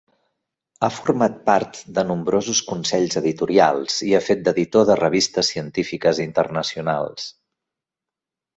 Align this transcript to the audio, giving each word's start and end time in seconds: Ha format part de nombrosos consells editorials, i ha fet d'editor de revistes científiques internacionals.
Ha 0.85 0.87
format 0.93 1.35
part 1.49 1.81
de 1.97 2.03
nombrosos 2.11 2.61
consells 2.71 3.19
editorials, 3.21 3.99
i 4.09 4.15
ha 4.15 4.23
fet 4.31 4.43
d'editor 4.49 4.89
de 4.93 4.97
revistes 5.03 5.55
científiques 5.57 6.25
internacionals. 6.27 7.31